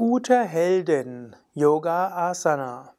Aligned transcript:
Gute 0.00 0.40
Heldin 0.40 1.36
Yoga 1.52 2.30
Asana. 2.30 2.94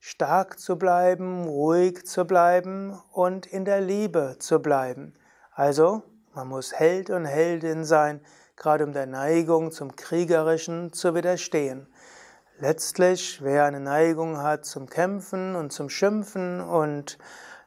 stark 0.00 0.58
zu 0.58 0.76
bleiben, 0.76 1.44
ruhig 1.44 2.06
zu 2.06 2.24
bleiben 2.24 2.98
und 3.12 3.46
in 3.46 3.64
der 3.64 3.80
Liebe 3.80 4.36
zu 4.38 4.60
bleiben. 4.60 5.14
Also, 5.52 6.02
man 6.34 6.48
muss 6.48 6.72
Held 6.72 7.10
und 7.10 7.26
Heldin 7.26 7.84
sein, 7.84 8.20
gerade 8.56 8.84
um 8.84 8.92
der 8.92 9.06
Neigung 9.06 9.72
zum 9.72 9.94
Kriegerischen 9.94 10.92
zu 10.92 11.14
widerstehen. 11.14 11.86
Letztlich, 12.58 13.42
wer 13.42 13.64
eine 13.64 13.80
Neigung 13.80 14.38
hat 14.38 14.64
zum 14.64 14.88
Kämpfen 14.88 15.54
und 15.54 15.72
zum 15.72 15.90
Schimpfen 15.90 16.60
und 16.60 17.18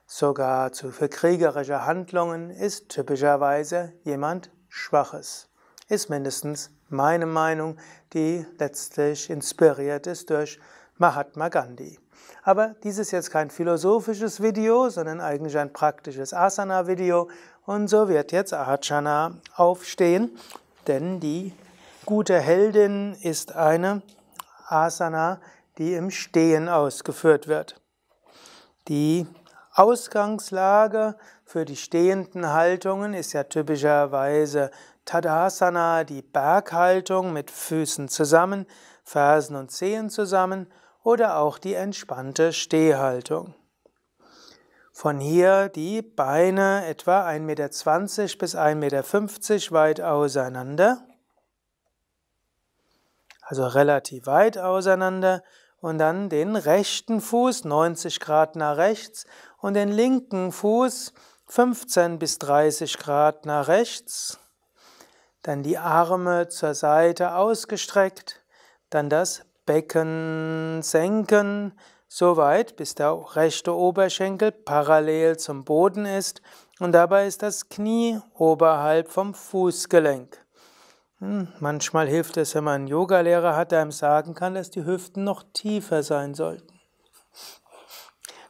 sogar 0.05 0.71
zu 0.71 0.91
für 0.91 1.09
kriegerische 1.09 1.85
Handlungen, 1.85 2.49
ist 2.49 2.89
typischerweise 2.89 3.93
jemand 4.03 4.49
Schwaches. 4.69 5.49
Ist 5.88 6.09
mindestens 6.09 6.71
meine 6.89 7.25
Meinung, 7.25 7.77
die 8.13 8.45
letztlich 8.59 9.30
inspiriert 9.30 10.07
ist 10.07 10.30
durch 10.30 10.59
Mahatma 10.97 11.49
Gandhi. 11.49 11.99
Aber 12.43 12.75
dies 12.83 12.97
ist 12.97 13.11
jetzt 13.11 13.31
kein 13.31 13.49
philosophisches 13.49 14.41
Video, 14.41 14.89
sondern 14.89 15.21
eigentlich 15.21 15.58
ein 15.58 15.73
praktisches 15.73 16.33
Asana-Video. 16.33 17.30
Und 17.65 17.88
so 17.89 18.08
wird 18.08 18.31
jetzt 18.31 18.53
Archana 18.53 19.38
aufstehen, 19.55 20.31
denn 20.88 21.19
die 21.19 21.53
gute 22.05 22.39
Heldin 22.39 23.14
ist 23.21 23.53
eine 23.53 24.02
Asana, 24.67 25.39
die 25.77 25.93
im 25.93 26.09
Stehen 26.09 26.70
ausgeführt 26.70 27.47
wird. 27.47 27.80
Die 28.87 29.27
Ausgangslage 29.73 31.15
für 31.47 31.63
die 31.63 31.77
stehenden 31.77 32.52
Haltungen 32.52 33.13
ist 33.13 33.31
ja 33.31 33.45
typischerweise 33.45 34.69
Tadasana, 35.05 36.03
die 36.03 36.21
Berghaltung 36.21 37.31
mit 37.31 37.52
Füßen 37.52 38.09
zusammen, 38.09 38.65
Fersen 39.05 39.55
und 39.55 39.71
Zehen 39.71 40.09
zusammen 40.09 40.67
oder 41.03 41.37
auch 41.37 41.58
die 41.58 41.73
entspannte 41.73 42.52
Stehhaltung. 42.52 43.55
Von 44.91 45.21
hier 45.21 45.69
die 45.69 46.02
Beine 46.02 46.85
etwa 46.85 47.25
1,20 47.25 47.39
Meter 47.39 47.69
bis 48.39 48.55
1,50 48.55 48.75
Meter 48.75 49.71
weit 49.71 50.02
auseinander. 50.02 51.08
Also 53.41 53.65
relativ 53.65 54.25
weit 54.25 54.58
auseinander. 54.58 55.43
Und 55.79 55.99
dann 55.99 56.27
den 56.27 56.58
rechten 56.58 57.21
Fuß 57.21 57.64
90 57.64 58.19
Grad 58.19 58.58
nach 58.58 58.75
rechts 58.75 59.25
und 59.59 59.75
den 59.75 59.89
linken 59.89 60.52
Fuß 60.52 61.14
15 61.49 62.19
bis 62.19 62.39
30 62.39 62.97
Grad 62.97 63.45
nach 63.45 63.67
rechts. 63.67 64.37
Dann 65.43 65.63
die 65.63 65.77
Arme 65.77 66.49
zur 66.49 66.73
Seite 66.73 67.35
ausgestreckt, 67.35 68.41
dann 68.89 69.09
das 69.09 69.45
Becken 69.65 70.81
senken, 70.81 71.73
so 72.09 72.37
weit, 72.37 72.75
bis 72.75 72.95
der 72.95 73.17
rechte 73.35 73.73
Oberschenkel 73.73 74.52
parallel 74.52 75.37
zum 75.37 75.63
Boden 75.63 76.05
ist 76.05 76.41
und 76.80 76.91
dabei 76.91 77.27
ist 77.27 77.43
das 77.43 77.69
Knie 77.69 78.19
oberhalb 78.33 79.09
vom 79.09 79.33
Fußgelenk. 79.33 80.37
Hm, 81.19 81.47
manchmal 81.59 82.08
hilft 82.08 82.37
es, 82.37 82.55
wenn 82.55 82.64
man 82.65 82.75
einen 82.75 82.87
Yogalehrer 82.87 83.55
hat, 83.55 83.71
der 83.71 83.81
einem 83.81 83.91
sagen 83.91 84.35
kann, 84.35 84.53
dass 84.53 84.69
die 84.69 84.85
Hüften 84.85 85.23
noch 85.23 85.43
tiefer 85.53 86.03
sein 86.03 86.33
sollten. 86.33 86.77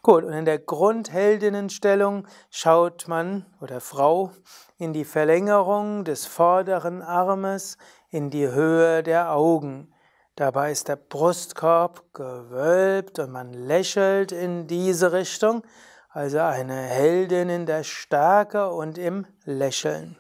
Gut, 0.08 0.24
und 0.24 0.32
in 0.32 0.46
der 0.46 0.60
Grundheldinnenstellung 0.60 2.28
schaut 2.50 3.10
man 3.10 3.46
oder 3.60 3.82
Frau 3.82 4.32
in 4.78 4.94
die 4.94 5.04
Verlängerung 5.04 6.06
des 6.06 6.26
vorderen 6.26 7.02
Armes, 7.02 7.78
in 8.10 8.30
die 8.30 8.48
Höhe 8.48 9.04
der 9.04 9.34
Augen. 9.34 9.94
Dabei 10.38 10.72
ist 10.72 10.88
der 10.88 10.96
Brustkorb 10.96 12.14
gewölbt 12.14 13.20
und 13.20 13.32
man 13.34 13.52
lächelt 13.52 14.32
in 14.32 14.66
diese 14.66 15.12
Richtung, 15.12 15.64
also 16.10 16.40
eine 16.40 16.78
Heldin 16.84 17.50
in 17.50 17.66
der 17.66 17.84
Stärke 17.84 18.70
und 18.70 18.98
im 18.98 19.28
Lächeln. 19.44 20.18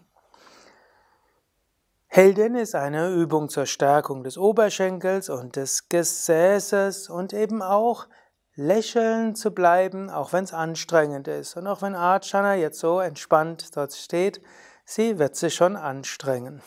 Heldin 2.07 2.55
ist 2.55 2.75
eine 2.75 3.13
Übung 3.13 3.47
zur 3.47 3.65
Stärkung 3.65 4.25
des 4.25 4.37
Oberschenkels 4.37 5.29
und 5.29 5.55
des 5.55 5.87
Gesäßes 5.87 7.09
und 7.09 7.31
eben 7.31 7.61
auch 7.61 8.07
lächeln 8.57 9.35
zu 9.35 9.51
bleiben, 9.51 10.09
auch 10.09 10.33
wenn 10.33 10.43
es 10.43 10.53
anstrengend 10.53 11.27
ist. 11.27 11.55
Und 11.55 11.67
auch 11.67 11.81
wenn 11.81 11.95
Archana 11.95 12.55
jetzt 12.55 12.79
so 12.79 12.99
entspannt 12.99 13.77
dort 13.77 13.93
steht, 13.93 14.41
sie 14.83 15.19
wird 15.19 15.35
sich 15.35 15.55
schon 15.55 15.75
anstrengen. 15.75 16.61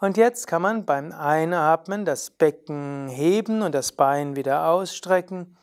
Und 0.00 0.16
jetzt 0.16 0.46
kann 0.46 0.62
man 0.62 0.84
beim 0.84 1.12
Einatmen 1.12 2.04
das 2.04 2.30
Becken 2.30 3.08
heben 3.08 3.62
und 3.62 3.74
das 3.74 3.92
Bein 3.92 4.36
wieder 4.36 4.68
ausstrecken. 4.68 5.56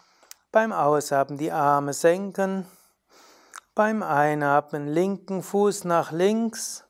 Beim 0.51 0.71
Ausatmen 0.71 1.37
die 1.37 1.51
Arme 1.51 1.93
senken. 1.93 2.65
Beim 3.75 4.03
Einatmen 4.03 4.87
linken 4.87 5.43
Fuß 5.43 5.83
nach 5.83 6.11
links. 6.11 6.85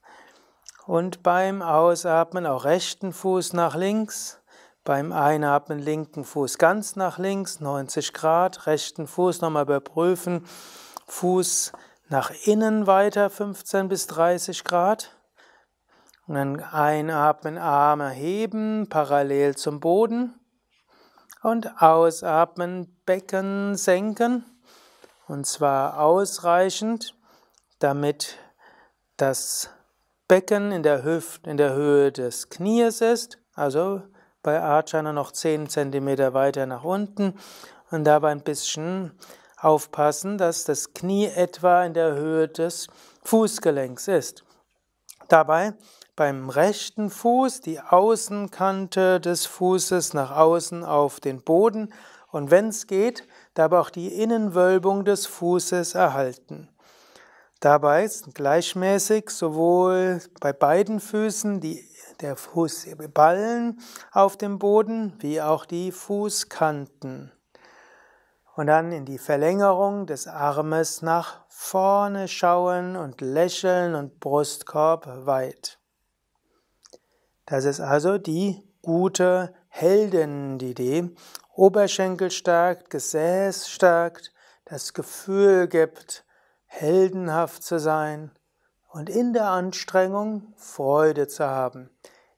Und 0.85 1.23
beim 1.23 1.63
Ausatmen 1.63 2.45
auch 2.45 2.63
rechten 2.63 3.11
Fuß 3.11 3.53
nach 3.53 3.75
links. 3.75 4.39
Beim 4.85 5.11
Einatmen 5.13 5.79
linken 5.79 6.23
Fuß 6.23 6.59
ganz 6.59 6.95
nach 6.95 7.17
links, 7.17 7.59
90 7.59 8.13
Grad, 8.13 8.67
rechten 8.67 9.07
Fuß 9.07 9.41
nochmal 9.41 9.63
überprüfen, 9.63 10.45
Fuß 11.07 11.71
nach 12.07 12.29
innen 12.43 12.85
weiter, 12.85 13.31
15 13.31 13.87
bis 13.87 14.05
30 14.05 14.63
Grad. 14.63 15.09
Und 16.27 16.35
dann 16.35 16.59
einatmen, 16.59 17.57
Arme 17.57 18.11
heben, 18.11 18.87
parallel 18.87 19.55
zum 19.55 19.79
Boden. 19.79 20.39
Und 21.41 21.81
ausatmen, 21.81 22.95
Becken 23.07 23.75
senken. 23.75 24.45
Und 25.27 25.47
zwar 25.47 25.99
ausreichend, 25.99 27.15
damit 27.79 28.37
das 29.17 29.71
Becken 30.27 30.71
in 30.71 30.83
der, 30.83 31.03
Hüft, 31.03 31.47
in 31.47 31.57
der 31.57 31.73
Höhe 31.73 32.11
des 32.11 32.49
Knies 32.49 33.01
ist. 33.01 33.39
Also 33.55 34.03
bei 34.45 34.61
Archana 34.61 35.11
noch 35.11 35.31
10 35.31 35.69
cm 35.69 36.33
weiter 36.33 36.67
nach 36.67 36.83
unten 36.83 37.33
und 37.89 38.03
dabei 38.03 38.31
ein 38.31 38.43
bisschen 38.43 39.17
aufpassen, 39.57 40.37
dass 40.37 40.65
das 40.65 40.93
Knie 40.93 41.25
etwa 41.25 41.83
in 41.83 41.95
der 41.95 42.13
Höhe 42.13 42.47
des 42.47 42.87
Fußgelenks 43.23 44.07
ist. 44.07 44.45
Dabei 45.29 45.73
beim 46.15 46.49
rechten 46.49 47.09
Fuß 47.09 47.61
die 47.61 47.79
Außenkante 47.79 49.19
des 49.19 49.47
Fußes 49.47 50.13
nach 50.13 50.29
außen 50.37 50.83
auf 50.83 51.19
den 51.19 51.41
Boden 51.41 51.91
und 52.31 52.51
wenn 52.51 52.67
es 52.67 52.85
geht, 52.85 53.27
dabei 53.55 53.79
auch 53.79 53.89
die 53.89 54.09
Innenwölbung 54.09 55.05
des 55.05 55.25
Fußes 55.25 55.95
erhalten. 55.95 56.69
Dabei 57.61 58.03
ist 58.03 58.35
gleichmäßig 58.35 59.31
sowohl 59.31 60.21
bei 60.39 60.53
beiden 60.53 60.99
Füßen 60.99 61.61
die, 61.61 61.83
der 62.21 62.35
Fußballen 62.35 63.79
auf 64.11 64.37
dem 64.37 64.59
Boden 64.59 65.13
wie 65.19 65.41
auch 65.41 65.65
die 65.65 65.91
Fußkanten. 65.91 67.31
Und 68.55 68.67
dann 68.67 68.91
in 68.91 69.05
die 69.05 69.17
Verlängerung 69.17 70.05
des 70.05 70.27
Armes 70.27 71.01
nach 71.01 71.45
vorne 71.49 72.27
schauen 72.27 72.95
und 72.95 73.21
lächeln 73.21 73.95
und 73.95 74.19
Brustkorb 74.19 75.25
weit. 75.25 75.79
Das 77.45 77.65
ist 77.65 77.81
also 77.81 78.17
die 78.17 78.63
gute 78.81 79.53
Heldenidee. 79.67 81.09
Oberschenkel 81.53 82.31
stärkt, 82.31 82.89
Gesäß 82.89 83.69
stärkt, 83.69 84.33
das 84.65 84.93
Gefühl 84.93 85.67
gibt, 85.67 86.25
heldenhaft 86.65 87.63
zu 87.63 87.79
sein 87.79 88.31
und 88.95 89.09
in 89.09 89.33
der 89.33 89.49
Anstrengung 89.49 90.53
Freude 90.55 91.27
zu 91.27 91.45
haben, 91.45 91.89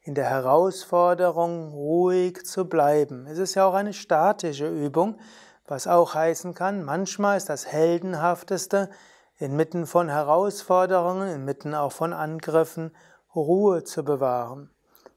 in 0.02 0.16
der 0.16 0.26
Herausforderung 0.26 1.72
ruhig 1.72 2.48
zu 2.48 2.68
bleiben. 2.68 3.28
Es 3.28 3.38
ist 3.38 3.54
ja 3.54 3.68
auch 3.68 3.76
eine 3.76 3.94
statische 3.94 4.68
Übung, 4.68 5.20
was 5.68 5.86
auch 5.86 6.16
heißen 6.16 6.56
kann, 6.56 6.84
manchmal 6.84 7.38
ist 7.38 7.50
das 7.50 7.68
Heldenhafteste, 7.68 8.90
inmitten 9.38 9.86
von 9.86 10.10
Herausforderungen, 10.10 11.30
inmitten 11.30 11.76
auch 11.76 11.92
von 11.92 12.12
Angriffen, 12.12 12.90
Ruhe 13.36 13.84
zu 13.84 14.04
bewahren. 14.04 14.72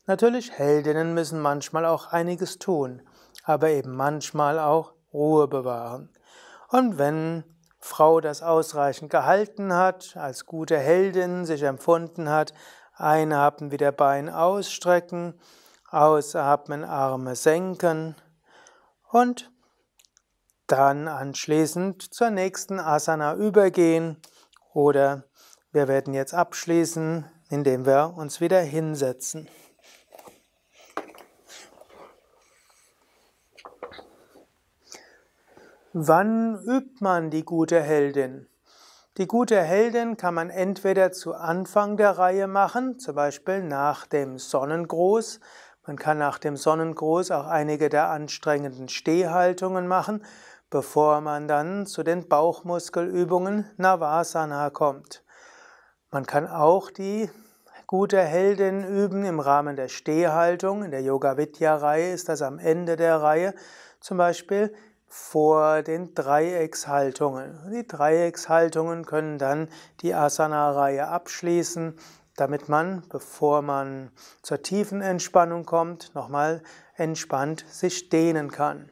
Natürlich, 0.04 0.52
Heldinnen 0.52 1.14
müssen 1.14 1.40
manchmal 1.40 1.86
auch 1.86 2.08
einiges 2.08 2.58
tun, 2.58 3.00
aber 3.44 3.70
eben 3.70 3.96
manchmal 3.96 4.58
auch 4.58 4.92
Ruhe 5.14 5.48
bewahren. 5.48 6.10
Und 6.68 6.98
wenn 6.98 7.44
Frau 7.80 8.20
das 8.20 8.42
ausreichend 8.42 9.10
gehalten 9.10 9.72
hat, 9.72 10.16
als 10.16 10.46
gute 10.46 10.78
Heldin 10.78 11.46
sich 11.46 11.62
empfunden 11.62 12.28
hat, 12.28 12.52
einatmen, 12.94 13.72
wieder 13.72 13.90
Bein 13.90 14.28
ausstrecken, 14.28 15.40
ausatmen, 15.90 16.84
Arme 16.84 17.34
senken 17.34 18.14
und 19.10 19.50
dann 20.66 21.08
anschließend 21.08 22.14
zur 22.14 22.30
nächsten 22.30 22.78
Asana 22.78 23.34
übergehen 23.34 24.18
oder 24.72 25.24
wir 25.72 25.88
werden 25.88 26.14
jetzt 26.14 26.34
abschließen, 26.34 27.24
indem 27.48 27.86
wir 27.86 28.14
uns 28.16 28.40
wieder 28.40 28.60
hinsetzen. 28.60 29.48
Wann 35.92 36.62
übt 36.64 37.00
man 37.00 37.30
die 37.30 37.44
gute 37.44 37.80
Heldin? 37.80 38.46
Die 39.16 39.26
gute 39.26 39.60
Heldin 39.60 40.16
kann 40.16 40.34
man 40.34 40.50
entweder 40.50 41.12
zu 41.12 41.34
Anfang 41.34 41.96
der 41.96 42.18
Reihe 42.18 42.46
machen, 42.46 42.98
zum 42.98 43.14
Beispiel 43.14 43.62
nach 43.62 44.06
dem 44.06 44.38
Sonnengruß. 44.38 45.40
Man 45.86 45.96
kann 45.96 46.18
nach 46.18 46.38
dem 46.38 46.56
Sonnengruß 46.56 47.30
auch 47.32 47.46
einige 47.46 47.88
der 47.88 48.08
anstrengenden 48.10 48.88
Stehhaltungen 48.88 49.86
machen 49.86 50.22
bevor 50.70 51.20
man 51.20 51.48
dann 51.48 51.84
zu 51.84 52.04
den 52.04 52.28
Bauchmuskelübungen 52.28 53.68
Navasana 53.76 54.70
kommt. 54.70 55.24
Man 56.12 56.26
kann 56.26 56.46
auch 56.46 56.90
die 56.90 57.28
gute 57.86 58.20
Heldin 58.20 58.84
üben 58.84 59.24
im 59.24 59.40
Rahmen 59.40 59.74
der 59.74 59.88
Stehhaltung. 59.88 60.84
In 60.84 60.92
der 60.92 61.02
Yoga 61.02 61.36
Vidya 61.36 61.76
Reihe 61.76 62.12
ist 62.12 62.28
das 62.28 62.40
am 62.40 62.60
Ende 62.60 62.96
der 62.96 63.20
Reihe, 63.20 63.52
zum 64.00 64.16
Beispiel 64.16 64.72
vor 65.10 65.82
den 65.82 66.14
Dreieckshaltungen. 66.14 67.58
Die 67.72 67.86
Dreieckshaltungen 67.86 69.04
können 69.04 69.38
dann 69.38 69.68
die 70.02 70.14
Asana-Reihe 70.14 71.08
abschließen, 71.08 71.96
damit 72.36 72.68
man, 72.68 73.02
bevor 73.10 73.60
man 73.60 74.12
zur 74.40 74.62
tiefen 74.62 75.02
Entspannung 75.02 75.66
kommt, 75.66 76.14
nochmal 76.14 76.62
entspannt 76.94 77.64
sich 77.68 78.08
dehnen 78.08 78.52
kann. 78.52 78.88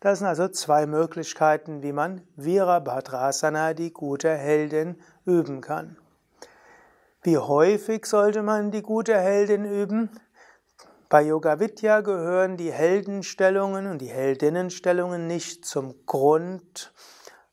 Das 0.00 0.18
sind 0.18 0.28
also 0.28 0.48
zwei 0.48 0.86
Möglichkeiten, 0.86 1.82
wie 1.82 1.92
man 1.92 2.20
Virabhadrasana, 2.36 3.72
die 3.72 3.92
gute 3.92 4.30
Heldin, 4.30 5.00
üben 5.24 5.62
kann. 5.62 5.96
Wie 7.22 7.38
häufig 7.38 8.04
sollte 8.04 8.42
man 8.42 8.72
die 8.72 8.82
gute 8.82 9.16
Heldin 9.16 9.64
üben? 9.64 10.10
Bei 11.12 11.20
Yoga 11.20 11.60
Vidya 11.60 12.00
gehören 12.00 12.56
die 12.56 12.72
Heldenstellungen 12.72 13.86
und 13.86 13.98
die 13.98 14.08
Heldinnenstellungen 14.08 15.26
nicht 15.26 15.66
zum 15.66 16.06
Grund, 16.06 16.94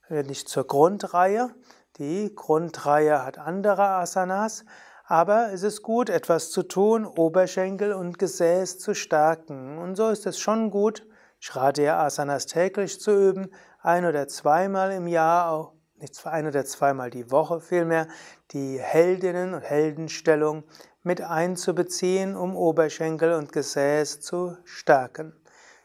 äh, 0.09 0.23
nicht 0.23 0.47
zur 0.47 0.65
Grundreihe. 0.65 1.49
Die 1.97 2.33
Grundreihe 2.33 3.21
hat 3.21 3.37
andere 3.37 3.85
Asanas, 3.85 4.63
aber 5.03 5.51
es 5.51 5.63
ist 5.63 5.81
gut, 5.81 6.09
etwas 6.09 6.51
zu 6.51 6.63
tun, 6.63 7.05
Oberschenkel 7.05 7.91
und 7.91 8.17
Gesäß 8.17 8.79
zu 8.79 8.95
stärken. 8.95 9.77
Und 9.77 9.97
so 9.97 10.07
ist 10.07 10.25
es 10.25 10.39
schon 10.39 10.71
gut, 10.71 11.05
ich 11.41 11.53
rate 11.53 11.81
dir, 11.81 11.97
Asanas 11.97 12.45
täglich 12.45 13.01
zu 13.01 13.11
üben, 13.11 13.51
ein 13.81 14.05
oder 14.05 14.29
zweimal 14.29 14.93
im 14.93 15.05
Jahr, 15.05 15.51
auch 15.51 15.73
nicht 15.97 16.25
ein 16.25 16.47
oder 16.47 16.63
zweimal 16.63 17.09
die 17.09 17.29
Woche 17.29 17.59
vielmehr, 17.59 18.07
die 18.51 18.79
Heldinnen 18.79 19.53
und 19.53 19.63
Heldenstellung 19.63 20.63
mit 21.03 21.21
einzubeziehen, 21.21 22.35
um 22.35 22.55
Oberschenkel 22.55 23.33
und 23.33 23.51
Gesäß 23.51 24.21
zu 24.21 24.57
stärken. 24.65 25.33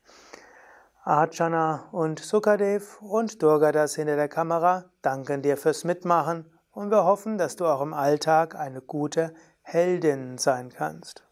Archana 1.06 1.90
und 1.92 2.18
Sukadev 2.18 3.02
und 3.02 3.42
Durgadas 3.42 3.94
hinter 3.94 4.16
der 4.16 4.28
Kamera 4.28 4.86
danken 5.02 5.42
dir 5.42 5.58
fürs 5.58 5.84
Mitmachen 5.84 6.50
und 6.70 6.90
wir 6.90 7.04
hoffen, 7.04 7.36
dass 7.36 7.56
du 7.56 7.66
auch 7.66 7.82
im 7.82 7.92
Alltag 7.92 8.54
eine 8.54 8.80
gute 8.80 9.34
Heldin 9.60 10.38
sein 10.38 10.70
kannst. 10.70 11.23